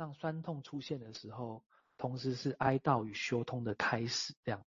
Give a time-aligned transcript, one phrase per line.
[0.00, 1.62] 让酸痛出现的时候，
[1.98, 4.64] 同时是哀悼与修通的开始，这样，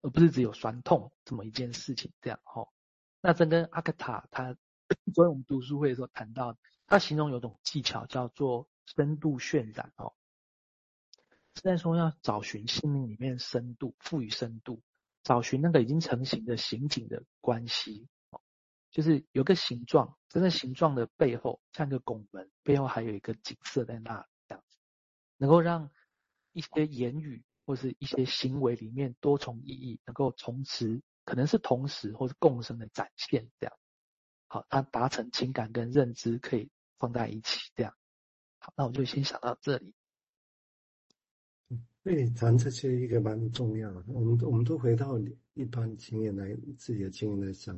[0.00, 2.68] 而不是只有酸痛这么一件事情，这样哈。
[3.20, 4.56] 那这跟阿克塔他
[5.12, 10.14] 昨天我们读书会的时候谈到，他形容有种技巧叫做深度渲染哦，
[11.56, 14.80] 是在说要找寻心灵里面深度，赋予深度，
[15.24, 18.06] 找寻那个已经成型的形景的关系，
[18.92, 24.24] 就是有个形状，真的形状的背后像一个拱门，背后还有一个景色在那，
[25.36, 25.90] 能够让
[26.52, 31.02] 一些言语或是一些行为里面多重意义能够同时。
[31.26, 33.76] 可能是同时或是共生的展现，这样
[34.46, 37.92] 好，那达成情感跟认知可以放在一起，这样
[38.60, 39.92] 好，那我就先想到这里。
[41.70, 44.04] 嗯，对，谈这些一个蛮重要的。
[44.06, 45.18] 我们我们都回到
[45.54, 47.76] 一般经验来，自己的经验来讲，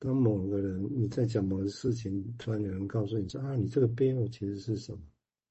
[0.00, 4.98] 当某个人你在讲某个事情，突然有人告诉你说啊，你这个背后其实是什么？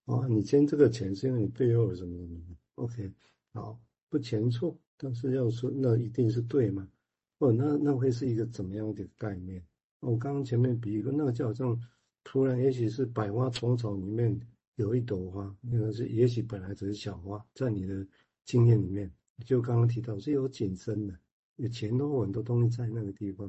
[0.10, 2.42] 啊，你捐这个钱是因为你背后有什么什么
[2.76, 3.14] ？OK，
[3.54, 6.90] 好，不钱错，但是要说那一定是对吗？
[7.38, 9.64] 哦，那那会是一个怎么样的概念？
[10.00, 11.80] 我刚刚前面比喻过，那个就好像
[12.24, 14.36] 突然，也许是百花丛草里面
[14.78, 18.04] 有一朵花，那个是也许本来只是小花，在你的
[18.46, 19.14] 经验里面，
[19.46, 21.16] 就刚刚提到是有景深的，
[21.58, 23.48] 有前后很多东西在那个地方。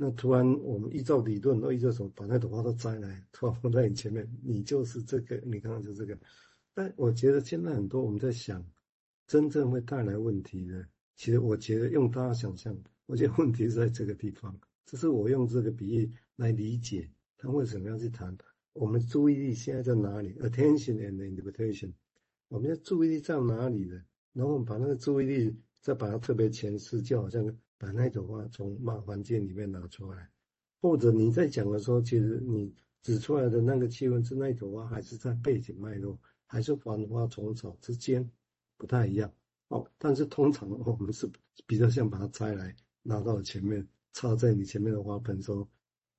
[0.00, 6.16] 那突然我们依照理论，都依照什么，把那朵花都摘来，突然放在你前面，你就是这个，你刚刚就是这个。
[6.72, 8.64] 但我觉得现在很多我们在想，
[9.26, 12.78] 真正会带来问题的，其实我觉得用大家想象。
[13.06, 18.38] 我觉得问题是在这个地方，这是我用这个比喻来理解他为什么要去谈。
[18.74, 21.92] 我们注意力现在在哪里？Attention and interpretation，
[22.46, 24.00] 我们的注意力在哪里呢？
[24.32, 27.44] 然后我们把那个注意力再把它特别诠释，就好像
[27.78, 30.28] 把那朵花从麻环境里面拿出来，
[30.80, 38.28] 或者你在讲的时候，其实你指出来的那个气氛是那朵花，还是在背景脉络，还是繁花丛草之间
[38.76, 39.32] 不太一样
[39.68, 39.88] 哦。
[39.96, 41.30] 但是通常我们是
[41.66, 42.76] 比较像把它摘来。
[43.00, 45.66] 拿到前面，插在你前面的花盆，说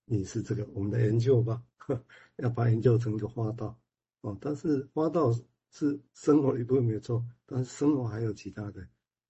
[0.06, 1.62] 你是这个我们的研究吧，
[2.38, 3.78] 要把研究成一个花道
[4.22, 4.36] 哦。
[4.42, 5.32] 但是花道
[5.70, 8.88] 是生活的一部分没有错，但是生活还有其他的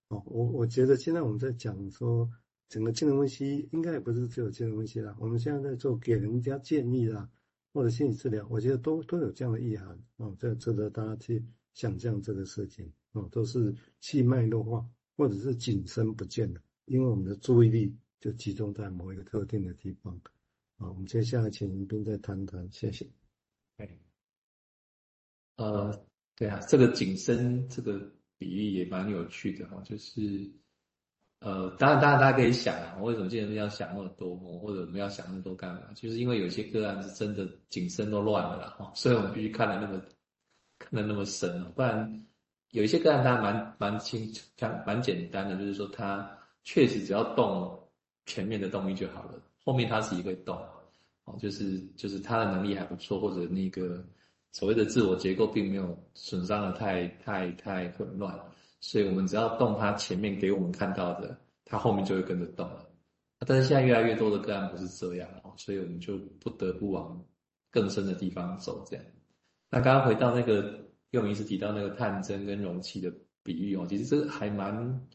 [0.10, 0.22] 哦。
[0.28, 2.30] 我我觉得现在我们在讲说
[2.68, 5.16] 整个精神分析，应该也不是只有精神分析啦。
[5.20, 7.28] 我们现在在做给人家建议啦，
[7.74, 10.36] 或者心理治疗，我觉得都都有这样的意涵哦。
[10.38, 11.44] 这值得大家去
[11.74, 16.62] 想象这个事情哦，都是气脉弱化，或者是景深不见了。
[16.86, 20.20] 因为我们的注意力就集中在某一个特定的地方，
[20.78, 23.08] 好，我们接下来请云斌再谈谈，谢谢。
[23.78, 24.00] 哎，
[25.58, 26.06] 呃，
[26.36, 30.50] 对啊，这个景深这个比喻也蛮有趣的哈，就是，
[31.42, 35.82] 呃，当然，当然大家可以想啊，为什么精神要想那么多，或者我们要想那么多干嘛？
[35.94, 40.02] 就是因为有些个案是真的景深都乱了啦，哈，所以我们必须看得那么
[40.80, 42.26] 看得那么深哦，不然
[42.72, 46.28] 有一些个案它蛮蛮轻，像蛮简单的，就是说它。
[46.66, 47.90] 确实，只要动
[48.26, 50.56] 前面的动力就好了，后面它自己会动，
[51.24, 54.06] 哦，就是就是它的能力还不错，或者那个
[54.52, 58.38] 所谓的自我结构并没有损伤的太太太混乱，
[58.80, 62.86] 所以我们只要动它前面给我们看到的，它后面就会跟着动了。
[63.46, 67.24] 但是现在越来越多的个案不是这样哦，所以我们就不得不往
[67.72, 68.84] 更深的地方走。
[68.86, 69.06] 这样，
[69.70, 70.80] 那刚刚回到那个
[71.12, 73.12] 又名是提到那个探针跟容器的
[73.44, 75.08] 比喻哦，其实这个还蛮。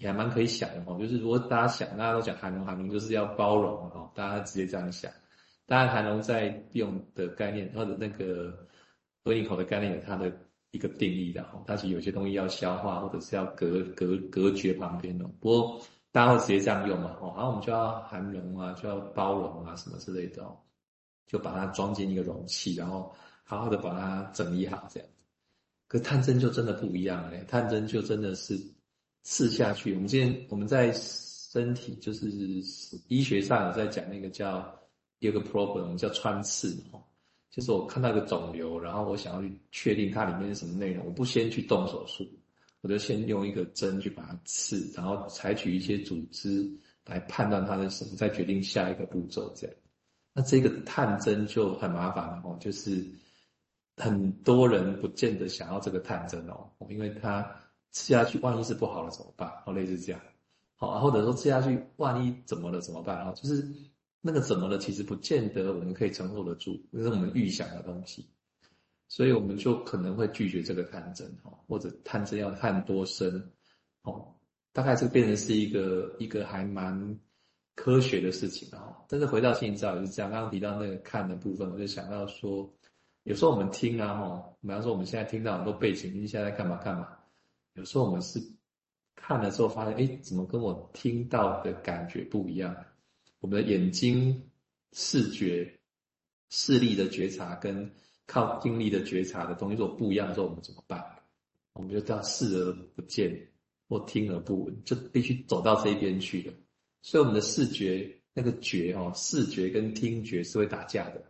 [0.00, 5.10] 也还蛮可以想的哦，就是如果大家想，大家都讲含容，含容就是要包容哦，大家直接这样想。
[5.66, 8.56] 当然，涵容在用的概念或者那个
[9.28, 10.32] 维尼口的概念有它的
[10.72, 15.24] 一个定义的哦，它其实有些东西要消化或者是要隔隔隔绝旁边的。
[15.38, 15.80] 不过
[16.10, 20.44] 大家会直接这样用嘛哦，然后我们就要含容啊，就要包容啊什么之类的，
[21.26, 25.08] 就把它装进一个容器，然后好好的把它整理好这样。
[25.86, 28.58] 可探针就真的不一样嘞，探针就真的是。
[29.24, 32.30] 刺下去，我们今天我们在身体就是
[33.08, 34.74] 医学上有在讲那个叫
[35.18, 37.02] 有个 problem 叫穿刺哦，
[37.50, 42.24] 就是我看到一个肿瘤，然后我想要去确定它里面是什么内容，我不先去动手术，
[42.80, 46.70] 我就先用一个针去把它刺，然后采取一些组织
[47.04, 49.76] 来判断它的什么，再决定下一个步骤这样。
[50.34, 53.04] 那这个探针就很麻烦哦，就是
[53.96, 57.48] 很多人不见得想要这个探针哦，因为它。
[57.90, 59.50] 吃下去，万一是不好了怎么办？
[59.64, 60.20] 哦，类似这样，
[60.76, 63.16] 好，或者说吃下去，万一怎么了怎么办？
[63.16, 63.66] 啊，就是
[64.20, 68.28] 那个怎么了，其实不见得我们可以承受得住，那是我们预想的东西，
[69.06, 73.50] 所以我们就可能会拒绝这个探针，哈，或者探针要探多深，
[74.02, 74.34] 哦，
[74.72, 77.18] 大概是变成是一个一个还蛮
[77.74, 79.04] 科学的事情，哈。
[79.08, 82.68] 但是回到心理治疗也是这样，刚刚提到那个看的部分，我就想到说，
[83.22, 87.08] 有时候我们听啊，吼，比方说我们现在听到很多背景音，现在干嘛干嘛。
[87.74, 88.42] 有时候我们是
[89.14, 92.74] 看了之后发现，哎，怎么跟我听到的感觉不一样？
[93.40, 94.50] 我们的眼睛
[94.92, 95.78] 视觉
[96.50, 97.90] 视力的觉察跟
[98.26, 101.04] 靠听力的觉察的东西如果不一样的时候，我们怎么办？
[101.72, 103.48] 我们就叫视而不见
[103.88, 106.52] 或听而不闻，就必须走到这一边去了。
[107.02, 108.14] 所以我们的视觉。
[108.34, 111.20] 那个觉哦，视觉跟听觉是会打架的。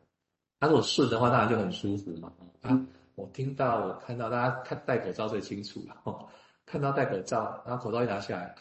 [0.60, 2.30] 它如果顺的话，当然就很舒服嘛。
[2.60, 5.98] 啊，我听到，我看到，大家看戴口罩最清楚了。
[6.04, 6.28] 哦，
[6.66, 8.54] 看到戴口罩，然后口罩一拿下来，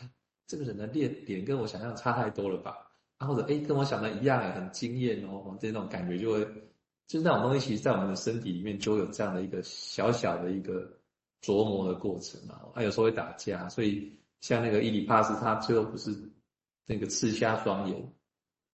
[0.46, 2.87] 这个人的脸脸跟我想象差太多了吧？
[3.18, 6.46] 啊，或者哎，跟我想的一样，很惊艳哦，这种感觉就会，
[7.08, 10.88] 就是那种东西，其实在我们的身体里面就有这样的一个小小的一个
[11.42, 12.62] 琢磨的过程嘛。
[12.76, 16.12] 它有时候会打架，所以像那个伊里帕斯，他最后不是
[16.86, 18.14] 那个刺瞎双眼。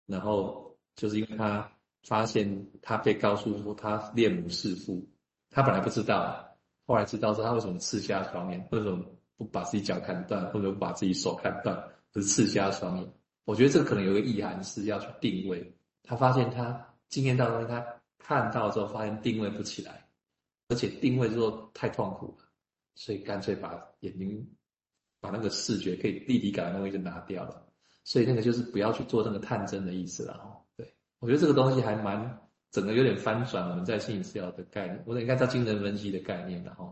[0.06, 1.72] 然后就是因为他
[2.04, 5.08] 发现他被告诉说他恋母弑父，
[5.52, 6.58] 他本来不知道，
[6.88, 9.06] 后来知道说他为什么刺瞎双眼，为什么
[9.38, 11.78] 不把自己脚砍断，或者不把自己手砍断，
[12.12, 13.14] 就是刺瞎双眼。
[13.50, 15.74] 我觉得这个可能有个意涵是要去定位。
[16.04, 17.84] 他发现他经验到东西，他
[18.20, 20.06] 看到之后发现定位不起来，
[20.68, 22.46] 而且定位之后太痛苦了，
[22.94, 24.48] 所以干脆把眼睛
[25.20, 27.66] 把那个视觉可以立体感的东西就拿掉了。
[28.04, 30.56] 所以那个就是不要去做那个探针的意思了哈。
[30.78, 36.88] 对，我觉得这个东西还蛮整个有点翻转我们在心理治疗的概念，或者应该叫精神分析的概念的哈。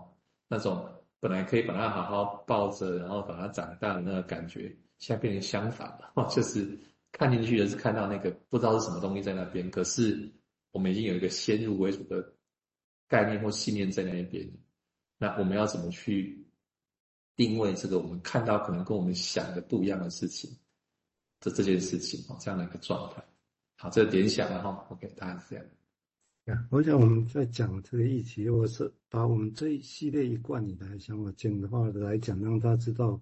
[0.47, 6.77] 那种本来可以把它好好抱着，然后把它长大的那个感觉，现在变成相反了， 就是
[7.11, 10.31] 看进去的是看到那个不知道是什么东西在那边，可是
[10.71, 12.33] 我们已经有一个先入为主的
[13.07, 14.49] 概念或信念在那边。
[15.17, 16.45] 那我们要怎么去
[17.35, 20.55] 定位这个我们看到可能跟我们想的不一样的事情？
[21.39, 23.23] 这这件事情哦，这样的一个状态，
[23.77, 25.65] 好，这个点想了哈，OK，大概是这样。
[26.69, 33.19] 我想我们在讲这个议题，我是把我们这一系列一贯以来想法简化的来讲，让大家知道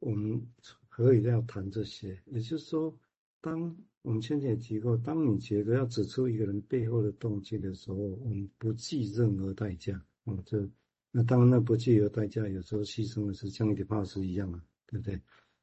[0.00, 0.46] 我们
[0.88, 2.20] 何以要谈这些。
[2.26, 2.94] 也就是说，
[3.40, 9.98] 当我们先前也提过，当你觉得要指出一个人背后的动机的时候，我们不计任何代价。
[10.24, 10.68] 哦，这
[11.10, 15.18] 那当然，那不计任何代价，有时候牺牲的是像伊底帕斯一样啊，对不对？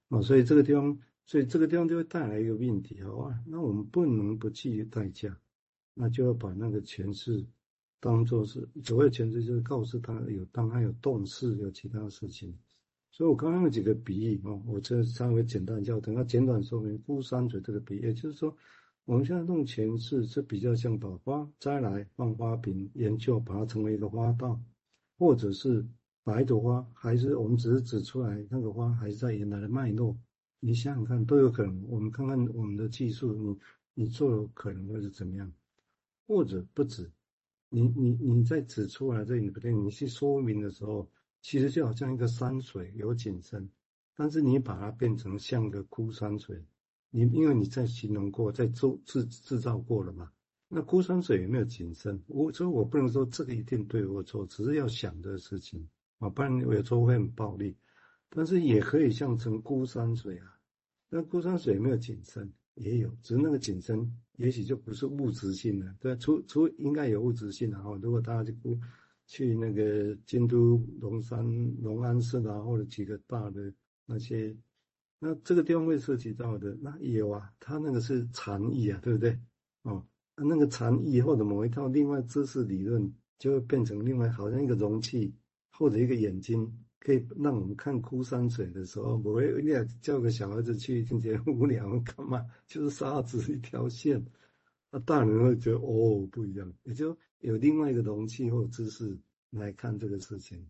[0.07, 0.97] 哦，所以这个地方。
[1.25, 3.39] 所以这个地方就会带来一个问题，好吧？
[3.45, 5.39] 那我们不能不计代价，
[6.01, 7.45] 那就要把那个前世
[7.99, 12.57] 当做是所谓前世，就是告诉他有当他有动势，有其他事情。
[13.11, 16.97] 所以我刚刚有几个比喻啊，我这稍微简单叫，等下简短说明。
[16.99, 18.55] 孤山水这个比喻，也就是说，
[19.03, 24.57] 我们现在弄前世是比较像把花摘来放花瓶，研究把它成为一个花道，
[25.17, 25.85] 或者是
[26.23, 30.15] 把一朵花，还是我们只是指出来那个花还是在原来的脉络。
[30.61, 31.83] 你想想看，都有可能。
[31.89, 35.51] 我们看看我们的技术，你你做了可能会是怎么样？
[36.29, 37.11] 或者不止，
[37.69, 41.09] 你你你在指出来这里不对，你去说明的时候，
[41.41, 43.67] 其实就好像一个山水有景深，
[44.15, 46.63] 但是你把它变成像个枯山水，
[47.09, 50.31] 你因为你在形容过，在做制制造过了嘛。
[50.67, 52.21] 那枯山水有没有景深？
[52.27, 55.89] 我所以我不能说这个一定对或错，只是要想的事情
[56.19, 57.75] 啊，不然有时候会很暴力。
[58.29, 60.59] 但是也可以像成枯山水啊，
[61.09, 67.97] 那枯山水没有景深，也有，只是那个景深也许就不是物质性的，对，除除应该有物质性的哈。
[68.01, 68.57] 如果大家去
[69.27, 71.45] 去那个京都龙山
[71.81, 73.71] 龙安寺啊，或者几个大的
[74.05, 74.55] 那些，
[75.19, 79.37] 那这个地方会涉及到的，那有啊，它那个是禅意啊，对不对？
[79.83, 80.03] 哦，
[80.35, 85.33] 那个禅意或者某一套另外知识理论，就会变成另外好像一个容器
[85.71, 86.71] 或者一个眼睛。
[86.99, 92.45] 可以让我们看枯山水的时候，不会你要叫个小孩子去，听起来无聊干嘛？
[92.67, 94.25] 就是沙子一条线，
[94.91, 99.17] 那大人会觉得哦不一样，也就有另外一个容器或知识
[99.49, 100.69] 来看这个事情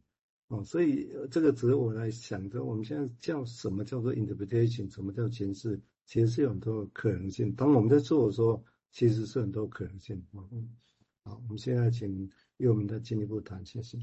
[0.50, 0.64] 哦。
[0.64, 5.82] 所以这个只是我来想着，我们现在叫什么叫做 interpretation，什么叫诠释？
[6.06, 7.54] 其实是有很多可能性。
[7.54, 10.24] 当我们在做的时候，其实是很多可能性。
[10.34, 10.76] 嗯，
[11.24, 13.98] 好，我们现在请与我们再进一步谈，谢谢。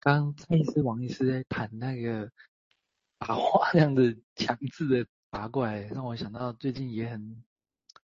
[0.00, 2.30] 刚蔡医师、王医师在谈那个
[3.18, 7.42] 把花 这样子强制的拔过来，让我想到最近也很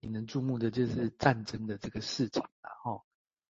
[0.01, 3.03] 引人注目的就是战争的这个市场，然后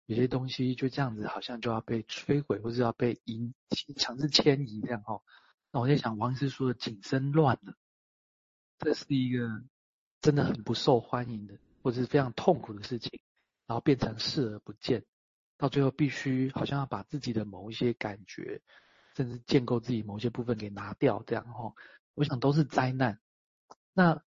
[0.05, 3.51] 有些东西就这样子好像就要被摧毁，或者要被移
[3.95, 5.21] 强制迁移这样哈。
[5.71, 7.73] 那我在想，王医师说的景深乱了，
[8.77, 9.63] 这是一个
[10.21, 13.19] 真的很不受欢迎的，或者是非常痛苦的事情，
[13.65, 15.03] 然后变成视而不见。
[15.59, 18.61] 到最后必须好像要把自己的某一些感觉，
[19.15, 21.73] 甚至建构自己某些部分给拿掉，这样哈，
[22.15, 23.19] 我想都是灾难。
[23.93, 24.23] 那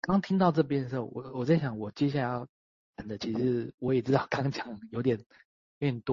[0.00, 2.48] 刚听到这边的时候，我我在想，我接下来要
[2.94, 5.18] 谈的，其实我也知道刚刚讲有点
[5.80, 6.04] 有点多。